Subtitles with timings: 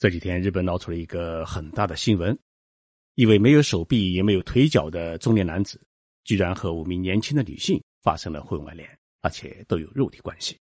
[0.00, 2.36] 这几天，日本闹出了一个很大的新闻：
[3.16, 5.78] 一位没有手臂也没有腿脚的中年男子，
[6.24, 8.88] 居然和五名年轻的女性发生了婚外恋，
[9.20, 10.58] 而且都有肉体关系。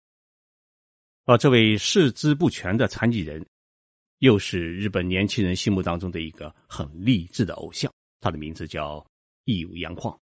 [1.25, 3.45] 而这位四肢不全的残疾人，
[4.21, 7.93] 又是日本年轻人心目当中的一个很励志的偶像。
[8.21, 9.05] 他的名字叫
[9.47, 10.17] 义武洋矿。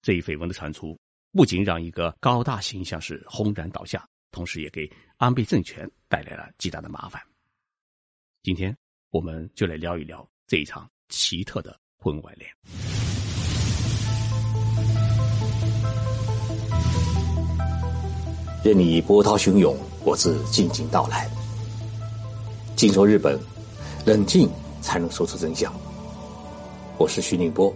[0.00, 0.98] 这一绯闻的传出，
[1.32, 7.22] 不仅让一个高大形象是轰然倒下，同时也给安倍政权带来了极大的麻烦。
[8.44, 8.76] 今天
[9.10, 12.50] 我们就来聊一聊这一场奇特的婚外恋。
[18.64, 21.30] 任你波涛汹涌，我自静静到来。
[22.74, 23.38] 静说日本，
[24.04, 24.50] 冷静
[24.80, 25.72] 才能说出真相。
[26.98, 27.72] 我是徐宁波，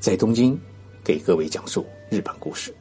[0.00, 0.58] 在东京
[1.04, 2.74] 给各位讲述日本故事。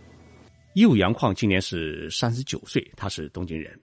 [0.74, 3.80] 义武洋矿今年是三十九岁，他是东京人。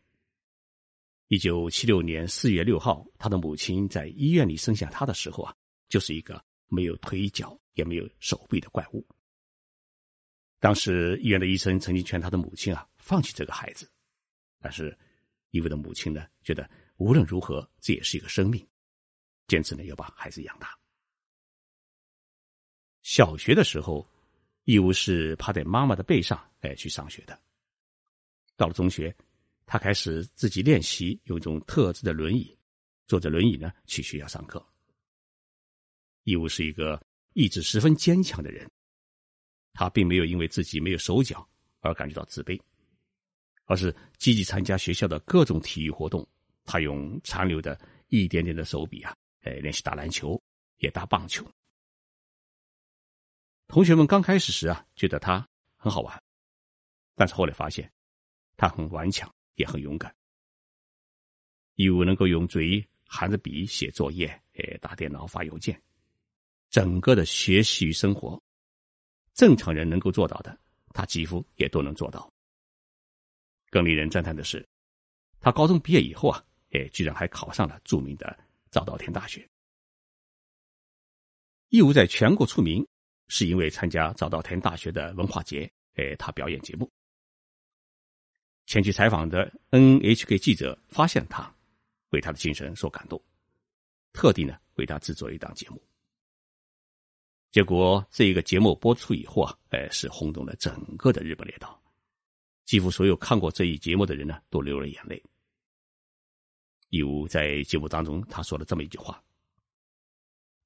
[1.32, 5.56] 一九七六年四月六号，他的母亲在医院里生下他的时候啊，
[5.88, 9.02] 就是一个没有腿脚也没有手臂的怪物。
[10.60, 13.90] 当时医院的医生曾经劝他的母亲啊放弃这个孩子，
[14.60, 14.94] 但是
[15.52, 18.68] 义武的母亲呢觉得无论如何这也是一个生命，
[19.46, 20.78] 坚持呢要把孩子养大。
[23.00, 24.06] 小学的时候，
[24.64, 27.40] 义乌是趴在妈妈的背上哎去上学的。
[28.54, 29.16] 到了中学。
[29.66, 32.56] 他开始自己练习用一种特制的轮椅，
[33.06, 34.64] 坐着轮椅呢去学校上课。
[36.24, 37.00] 义务是一个
[37.32, 38.70] 意志十分坚强的人，
[39.72, 41.48] 他并没有因为自己没有手脚
[41.80, 42.60] 而感觉到自卑，
[43.64, 46.26] 而是积极参加学校的各种体育活动。
[46.64, 50.40] 他用残留的一点点的手臂啊，哎，练习打篮球，
[50.78, 51.44] 也打棒球。
[53.66, 55.44] 同学们刚开始时啊，觉得他
[55.76, 56.22] 很好玩，
[57.16, 57.90] 但是后来发现
[58.56, 59.28] 他很顽强。
[59.54, 60.14] 也很勇敢，
[61.74, 65.80] 义务能够用嘴含着笔写作业，哎，打电脑发邮件，
[66.70, 68.42] 整个的学习与生活，
[69.34, 70.58] 正常人能够做到的，
[70.94, 72.32] 他几乎也都能做到。
[73.70, 74.66] 更令人赞叹的是，
[75.40, 78.38] 他高中毕业以后啊，哎，居然还考上了著名的
[78.70, 79.48] 早稻田大学。
[81.68, 82.86] 义务在全国出名，
[83.28, 86.90] 是因为参加早稻田大学的文化节，哎，他表演节目。
[88.72, 91.54] 前去采访的 NHK 记者发现他，
[92.08, 93.22] 为他的精神所感动，
[94.14, 95.78] 特地呢为他制作了一档节目。
[97.50, 101.78] 结果这一个节目播出以后啊，哎，是轰动了整个的日本列岛，
[102.64, 105.22] 几乎所有看过这一节目的人呢都流了眼泪。
[106.88, 109.22] 义乌在节目当中他说了这么一句话：“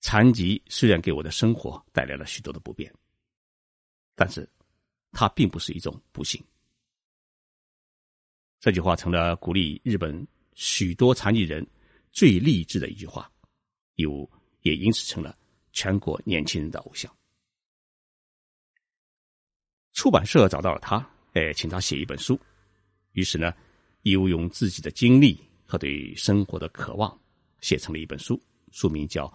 [0.00, 2.94] 残疾虽然给我的生活带来了许多的不便，
[4.14, 4.48] 但是
[5.10, 6.40] 它并不是一种不幸。”
[8.58, 11.64] 这句话成了鼓励日本许多残疾人
[12.10, 13.30] 最励志的一句话，
[13.94, 14.28] 义务
[14.62, 15.36] 也因此成了
[15.72, 17.14] 全国年轻人的偶像。
[19.92, 22.38] 出版社找到了他，哎，请他写一本书。
[23.12, 23.54] 于是呢，
[24.02, 27.18] 义务用自己的经历和对生活的渴望，
[27.60, 29.26] 写成了一本书，书名叫《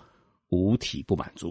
[0.49, 1.49] 五体不满足》。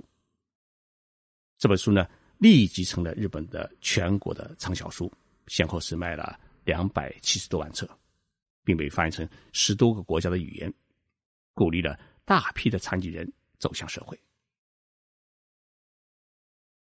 [1.59, 5.13] 这本书呢，立即成了日本的全国的畅销书，
[5.47, 6.39] 先后是卖了。
[6.65, 7.89] 两百七十多万册，
[8.65, 10.73] 并被翻译成十多个国家的语言，
[11.55, 14.19] 鼓励了大批的残疾人走向社会。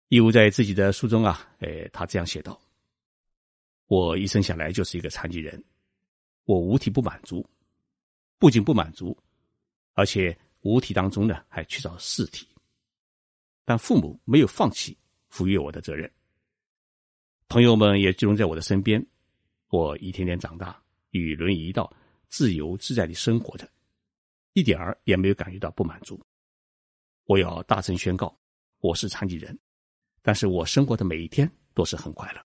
[0.08, 2.60] 义务在自己的书中啊，哎，他这样写道
[3.86, 5.62] ：“我一生下来就是一个残疾人，
[6.44, 7.44] 我五体不满足，
[8.38, 9.16] 不仅不满足，
[9.94, 12.46] 而且五体当中呢还缺少四体。
[13.64, 14.96] 但父母没有放弃
[15.28, 16.08] 抚育我的责任，
[17.48, 19.04] 朋友们也集中在我的身边。”
[19.76, 21.94] 我一天天长大，与轮椅一道
[22.28, 23.70] 自由自在的生活着，
[24.54, 26.18] 一点儿也没有感觉到不满足。
[27.24, 28.34] 我要大声宣告，
[28.78, 29.58] 我是残疾人，
[30.22, 32.42] 但是我生活的每一天都是很快乐。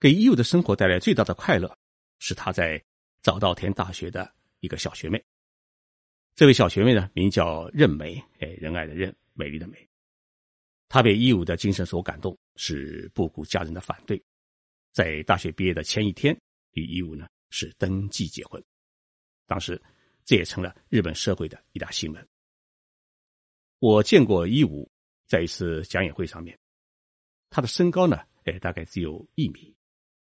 [0.00, 1.72] 给义务的生活带来最大的快乐，
[2.18, 2.84] 是他在
[3.22, 4.28] 早稻田大学的
[4.58, 5.24] 一个小学妹。
[6.34, 9.88] 这位小学妹呢，名叫任美，哎，仁爱的任，美丽的美。
[10.94, 12.38] 他被义务的精神所感动。
[12.54, 14.22] 是不顾家人的反对，
[14.92, 16.40] 在大学毕业的前一天，
[16.74, 18.64] 与义务呢是登记结婚。
[19.44, 19.82] 当时，
[20.24, 22.28] 这也成了日本社会的一大新闻。
[23.80, 24.88] 我见过义务
[25.26, 26.56] 在一次讲演会上面，
[27.50, 29.76] 他的身高呢，哎，大概只有一米，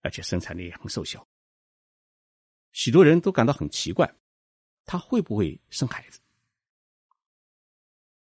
[0.02, 1.26] 而且身材呢也很瘦小。
[2.74, 4.14] 许多人都感到很奇怪，
[4.84, 6.20] 他会不会生孩子？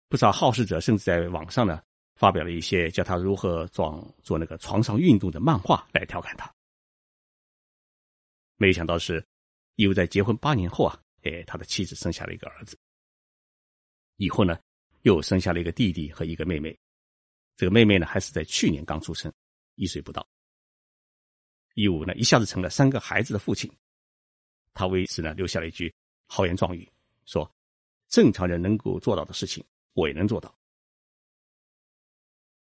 [0.09, 1.83] 不少好事者甚至在网上呢。
[2.19, 6.53] 发表了一些教他如何做做那个床上运动的漫画来调侃他。
[8.57, 9.25] 没想到是，
[9.77, 12.77] 义务在结婚八年后啊，哎，他的妻子生下了一个儿子。
[14.17, 14.59] 以后呢，
[15.03, 16.77] 又生下了一个弟弟和一个妹妹。
[17.57, 19.33] 这个妹妹呢，还是在去年刚出生，
[19.77, 20.29] 一岁不到。
[21.75, 23.73] 义武呢，一下子成了三个孩子的父亲。
[24.75, 25.95] 他为此呢，留下了一句
[26.27, 26.91] 豪言壮语，
[27.27, 27.49] 说
[28.11, 30.53] ：“正常人能够做到的事情，我也能做到。”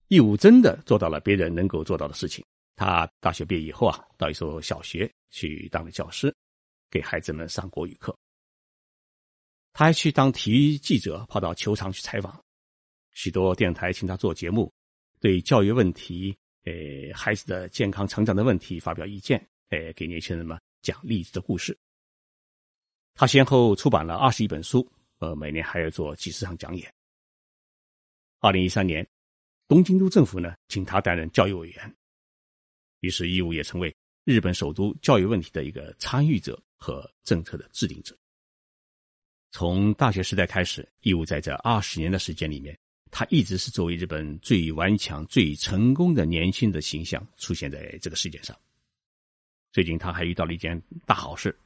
[0.08, 2.44] 义务真的做到了别人能够做到的事情。
[2.76, 6.34] 他大学毕业以后啊，到一所小学去当了教师，
[6.90, 8.16] 给孩子们上国语课。
[9.72, 12.38] 他还去当体育记者，跑到球场去采访。
[13.12, 14.72] 许多电台请他做节目，
[15.20, 16.36] 对教育问题。
[16.64, 16.72] 呃，
[17.14, 19.38] 孩子的健康成长的问题发表意见，
[19.68, 21.78] 呃，给年轻人们讲励志的故事。
[23.14, 24.84] 他先后出版了二十一本书，
[25.18, 26.92] 呃，每年还要做几十场讲演。
[28.40, 29.06] 二零一三年，
[29.68, 31.96] 东京都政府呢，请他担任教育委员，
[33.00, 38.16] 于是义务也成为日本首都教育问题的一个参与者和政策的制定者。
[39.50, 42.76] 从大学时代开始，义务在这二十年的时间里面。
[43.08, 48.54] 他一直是作为日本最顽强、最成功的年轻的形象出现在这个世界上。
[49.72, 51.56] 最近他还遇到了一件大好事，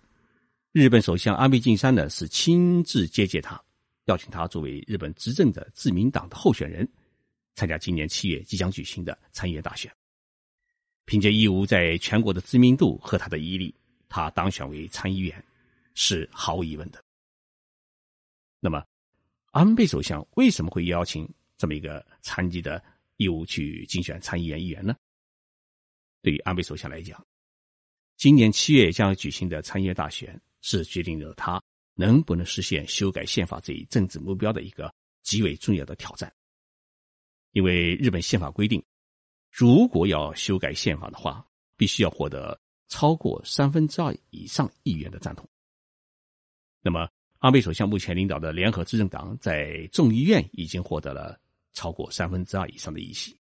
[0.70, 3.60] 日本首相安倍晋三呢是亲自接见他，
[4.04, 6.86] 邀请他作为日本执政的自民党的候选人，
[7.60, 9.94] 参加今年七月即将举行的参议院大选。
[11.04, 13.74] 凭借义务在全国的知名度和他的毅力，
[14.08, 15.44] 他当选为参议员
[15.94, 17.04] 是毫无疑问的。
[18.60, 18.82] 那么，
[19.50, 21.28] 安倍首相为什么会邀请？
[21.58, 22.82] 这么一个残疾的
[23.18, 24.96] 义务去竞选参议员议员呢？
[26.22, 27.22] 对于安倍首相来讲，
[28.16, 34.90] 今年七月将要举行的参议院大选是决定了他能不能实现修改宪法这一政治目标的一个
[35.22, 36.32] 极为重要的挑战。
[37.52, 38.82] 因为日本宪法规定，
[39.50, 41.44] 如果要修改宪法的话，
[41.76, 42.58] 必须要获得
[42.88, 45.48] 超过三分之二以上议员的赞同。
[46.80, 47.08] 那么，
[47.38, 51.38] 安倍首相目前领导的联合执政党在众议院已经获得了。
[51.72, 53.38] 超过三分之二以上的议席，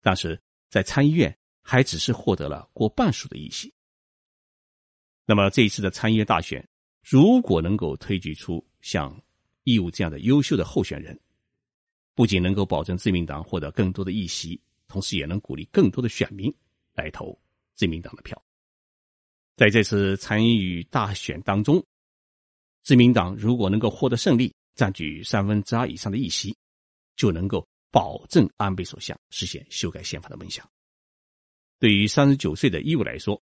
[0.00, 3.72] 但是在参议院还只是获得了过半数的议席。
[5.26, 6.66] 那么这一次的参议院大选，
[7.02, 9.14] 如果能够推举出像
[9.64, 11.20] 义务这样的优秀的候选人，
[12.14, 16.54] 不仅能够保证自民党获得更多的议席，同时也能鼓励更多的选民
[16.94, 17.38] 来投
[17.72, 18.40] 自民党的票。
[19.56, 21.84] 在这次参与大选当中，
[22.82, 26.56] 自民党如果能够获得胜利，占据三分之二以上的议席。
[27.16, 30.68] 就能够保证安倍首相实现修改宪法的梦想。
[31.78, 33.40] 对于三十九岁的伊务来说，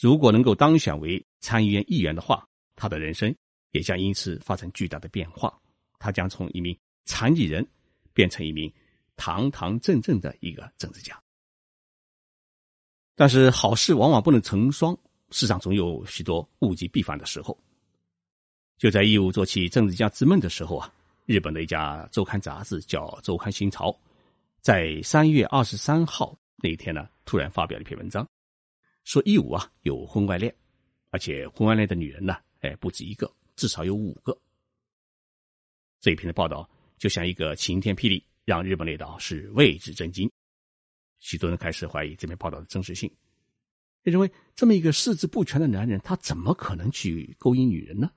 [0.00, 2.44] 如果能够当选为参议院议员的话，
[2.74, 3.32] 他的人生
[3.70, 5.56] 也将因此发生巨大的变化。
[6.00, 7.64] 他将从一名残疾人
[8.12, 8.72] 变成一名
[9.16, 11.20] 堂堂正正的一个政治家。
[13.14, 14.96] 但是好事往往不能成双，
[15.30, 17.56] 世上总有许多物极必反的时候。
[18.78, 20.92] 就在义务做起政治家之梦的时候啊。
[21.26, 23.88] 日本的一家周刊杂志叫《周刊新潮》，
[24.60, 28.28] 在三月二十三号那一天呢，突然发表了一篇文章，
[29.04, 30.52] 说义武啊有婚外恋，
[31.10, 34.36] 而且婚外恋的女人呢，哎不止一个，至少有五个。
[36.00, 36.68] 这一篇的报道
[37.00, 40.30] 就像一个晴天霹雳，让日本列岛是为之震惊。
[41.18, 43.10] 许多人开始怀疑这篇报道的真实性，
[44.02, 48.10] 认为这么一个四肢不全的男人，他怎么可能去勾引女人呢？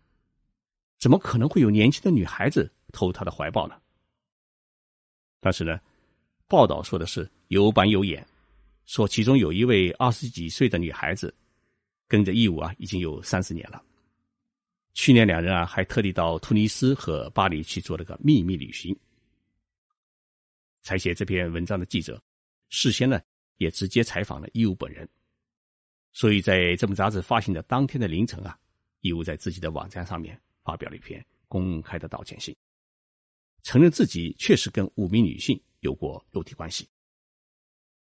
[1.00, 2.70] 怎么可能会有年轻的女孩子？
[2.92, 3.82] 投他的怀抱呢？
[5.40, 5.80] 但是呢，
[6.50, 8.28] 报道说的是有板有眼，
[8.86, 11.34] 说其中有一位二十几岁的女孩子，
[12.06, 13.82] 跟着义务啊已经有三十年了。
[14.94, 18.98] 去年两人啊还特地到突尼斯和巴黎去做了个秘密旅行。
[20.82, 22.22] 采写这篇文章的记者，
[22.70, 23.20] 事先呢
[23.58, 25.08] 也直接采访了义务本人，
[26.12, 28.58] 所以在这本杂志发行的当天的凌晨啊，
[29.02, 32.56] 义务在自己的网站上面发表了一篇公开的道歉信。
[33.64, 36.88] 承认自己确实跟五名女性有过肉体关系，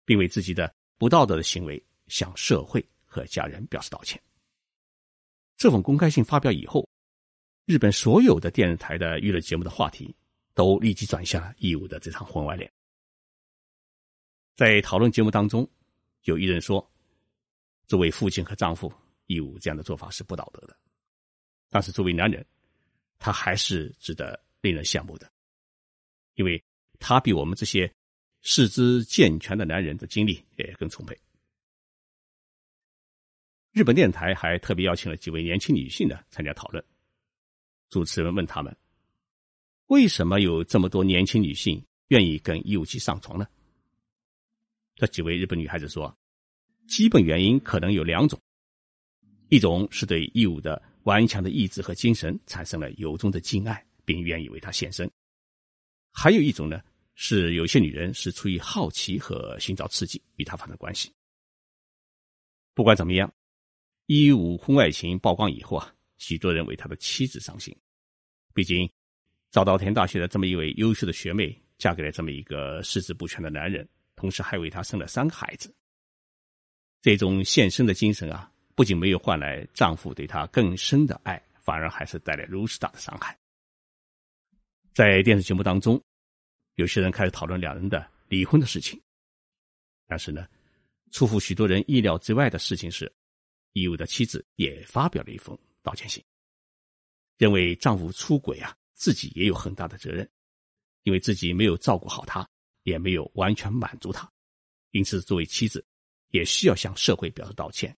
[0.05, 4.21] 并为自己的不道德的行为向社会和家人表示道歉。
[5.63, 6.85] 这封公开信发表以后，
[7.67, 10.13] 日本所有的电视台的娱乐节目的话题
[10.55, 12.69] 都立即转向了义务的这场婚外恋。
[14.57, 15.65] 在讨论节目当中，
[16.25, 16.85] 有一人说
[17.87, 18.93] ：“作为父亲和丈夫，
[19.27, 20.75] 义务这样的做法是不道德的；
[21.71, 22.45] 但是作为男人，
[23.21, 25.31] 他还是值得令人羡慕的。”
[26.35, 26.61] 因为
[26.99, 27.89] 他比我们这些
[28.43, 31.17] 四肢健全的男人的精力也更充沛。
[33.73, 36.85] 日本电台还特别邀请了几位年轻女性呢参加讨论。
[37.89, 38.75] 主持人问他们
[39.89, 43.47] ：“为什么有这么多年轻女性愿意跟义务机上床呢？”
[44.95, 46.15] 这几位日本女孩子说
[46.87, 48.39] ：“基本原因可能有两种，
[49.49, 55.09] 一种是对义武的顽强的意志和精神产生了由衷的敬爱，并愿意为他献身；
[56.11, 56.83] 还有一种呢，
[57.15, 61.11] 是有些女人是出于好奇和寻找刺激与他发生关系。
[62.75, 63.33] 不管怎么样，
[64.07, 67.75] 一五婚外情曝光以后啊，许多人为他的妻子伤心。
[68.53, 68.91] 毕竟，
[69.51, 75.75] 早稻田大学的这么一位优秀的学妹，嫁给了这么一个四肢不全的男人，同时还为他生了三个孩子。
[77.01, 83.37] 这种献身的精神啊，不仅没有换来丈夫对她更深的爱，反而还是带来如此大的伤害。
[84.93, 86.01] 在电视节目当中，
[86.75, 89.01] 有些人开始讨论两人的离婚的事情。
[90.07, 90.47] 但是呢，
[91.11, 93.11] 出乎许多人意料之外的事情是，
[93.73, 96.25] 义务的妻子也发表了一封道歉信，
[97.39, 100.29] 认为丈夫出轨啊，自己也有很大的责任，
[101.03, 102.49] 因为自己没有照顾好他，
[102.83, 104.31] 也没有完全满足他，
[104.91, 105.85] 因此作为妻子。
[106.35, 107.95] 也需要向社会表示道歉，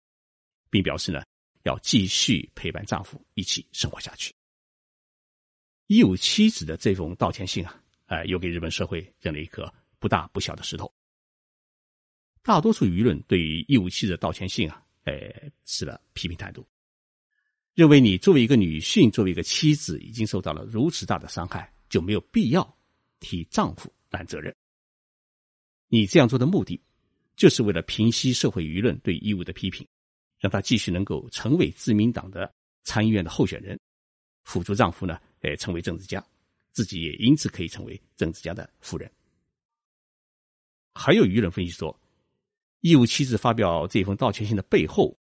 [0.68, 1.22] 并表示呢
[1.62, 4.34] 要继续陪伴丈夫一起生活下去。
[5.86, 10.92] 义武妻子的这封道歉信啊，呃，又给日本社会扔了一颗不大不小的石头。
[12.42, 16.66] 大多数舆论对于义武妻子的道歉信啊，呃，持了批评态度，
[17.74, 22.78] 认为你作为一个女性，作为一个妻子，已经受到了如此大的伤害，就没有必要
[23.20, 24.54] 替丈夫担责任。
[25.88, 26.80] 你这样做的目的。
[27.36, 29.84] 就是为了平息社会舆论对义务的批评，
[30.38, 32.48] 让她继续能够成为自民党的
[32.84, 33.76] 参议院的候选人，
[34.44, 36.24] 辅助丈夫呢，呃，成为政治家，
[36.70, 39.10] 自己也因此可以成为政治家的夫人。
[40.94, 42.00] 还有舆论分析说，
[42.84, 45.18] 义务妻子发表这封道歉信的背后，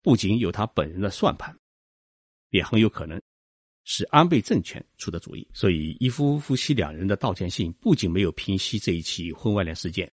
[0.00, 1.54] 不仅有他本人的算盘，
[2.52, 3.20] 也很有可能
[3.84, 5.46] 是安倍政权出的主意。
[5.52, 10.10] 所以，一夫夫妻两人的道歉信不仅没有平息这一起婚外恋事件。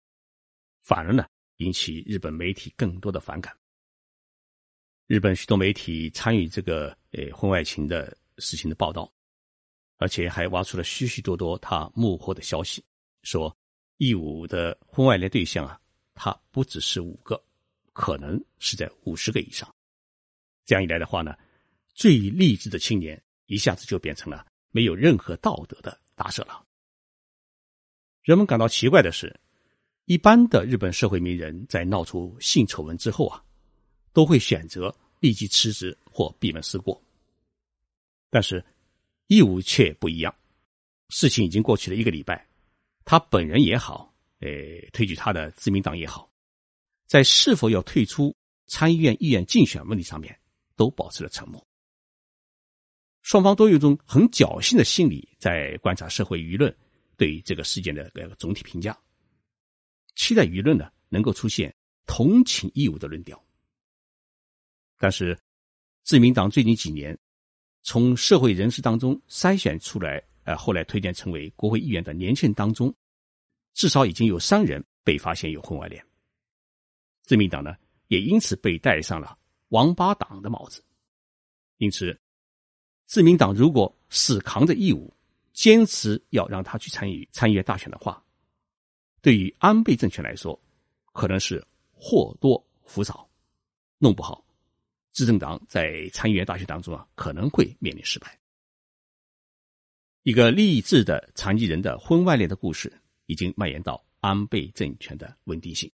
[0.82, 1.26] 反而呢，
[1.60, 3.58] 引起日本媒体更多的反感。
[5.08, 9.10] 日本许多媒体参与这个呃婚外情的事情的报道，
[10.00, 12.84] 而且还挖出了许许多多他幕后的消息，
[13.22, 13.56] 说
[14.00, 15.80] 义武的婚外恋对象啊，
[16.16, 17.42] 他不只是五个，
[17.94, 19.74] 可能是在五十个以上。
[20.66, 21.36] 这样一来的话呢，
[21.94, 26.66] 最励志的青年一下子就变成了没有任何道德的大色狼。
[28.22, 29.40] 人们感到奇怪的是。
[30.06, 33.42] 一般的日本社会名人，在闹出性丑闻之后啊，
[34.12, 37.02] 都会选择立即辞职或闭门思过。
[38.30, 38.62] 但是，
[39.28, 40.36] 义武却不一样。
[41.08, 42.46] 事情已经过去了一个礼拜，
[43.06, 44.13] 他本人也好，
[44.44, 46.30] 呃，推举他的自民党也好，
[47.08, 48.36] 在是否要退出
[48.66, 50.38] 参议院议员竞选问题上面，
[50.76, 51.66] 都保持了沉默。
[53.22, 56.76] 双方都有一种很侥幸的心理，在观察社会舆论
[57.16, 58.98] 对于这个事件的个总体评价。
[60.16, 61.74] 期待舆论呢能够出现
[62.06, 63.42] 同情义务的论调，
[64.98, 65.40] 但是
[66.04, 67.18] 自民党最近几年
[67.82, 72.94] 从社会人士当中筛选出来，呃，后来推荐成为国会议员的年轻人当中，
[73.74, 76.06] 至少已经有三人被发现有婚外恋。
[77.24, 77.76] 自民党呢
[78.08, 79.38] 也因此被戴上了
[79.70, 80.84] 王八党的帽子。
[81.78, 82.18] 因此，
[83.04, 85.14] 自民党如果死扛着义务，
[85.52, 88.24] 坚持要让他去参与参议院大选的话，
[89.22, 90.58] 对于安倍政权来说，
[91.12, 93.28] 可能是祸多福少，
[93.98, 94.46] 弄不好，
[95.12, 98.40] 执政党在参议院大选当中啊，可能会面临失败。
[100.22, 102.92] 一个励志的残疾人的婚外恋的故事，
[103.26, 105.92] 已经蔓延到安倍政权的稳定性，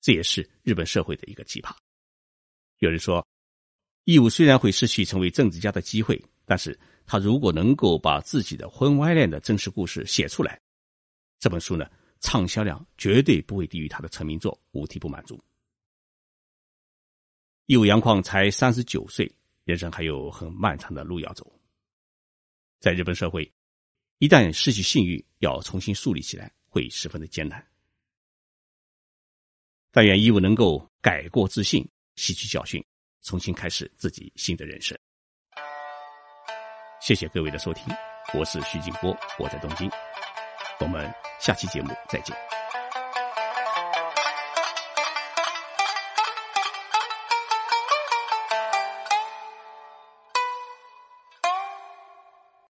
[0.00, 1.74] 这也是日本社会的一个奇葩。
[2.78, 3.26] 有人说，
[4.04, 10.60] 义务虽然会失去成为政治家的机会，但是他如果能够把自己的婚外恋的真实故事写出来，
[11.38, 11.88] 这本书呢？
[12.20, 15.36] 畅销量绝对不会低于他的成名作《五体不满足》。
[17.66, 19.30] 义务杨矿才三十九岁，
[19.64, 21.60] 人生还有很漫长的路要走。
[22.80, 23.52] 在日本社会，
[24.18, 27.64] 一旦失去信誉，要重新树立起来，会十分的艰难。
[29.90, 32.82] 但愿义务能够改过自新，吸取教训，
[33.22, 34.98] 重新开始自己新的人生。
[37.00, 37.84] 谢谢各位的收听，
[38.32, 39.90] 我是徐静波，我在东京。
[40.80, 42.65] 我们下期节目再见。